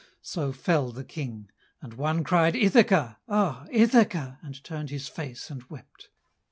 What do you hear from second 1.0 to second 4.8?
King! And one cried "Ithaca! Ah, Ithaca!" and